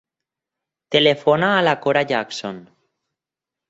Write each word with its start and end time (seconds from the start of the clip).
Telefona 0.95 1.53
a 1.59 1.61
la 1.69 1.77
Cora 1.87 2.05
Jackson. 2.15 2.61